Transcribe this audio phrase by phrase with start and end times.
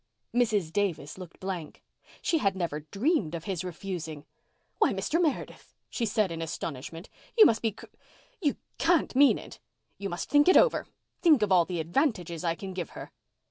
[0.33, 0.73] Mrs.
[0.73, 1.83] Davis looked blank.
[2.23, 4.25] She had never dreamed of his refusing.
[4.79, 5.21] "Why, Mr.
[5.21, 7.07] Meredith," she said in astonishment.
[7.37, 9.59] "You must be cr—you can't mean it.
[9.99, 13.11] You must think it over—think of all the advantages I can give her."